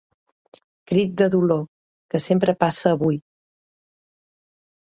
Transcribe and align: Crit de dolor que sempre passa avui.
Crit 0.91 1.13
de 1.21 1.27
dolor 1.35 1.61
que 2.15 2.23
sempre 2.29 2.57
passa 2.65 2.87
avui. 2.97 3.21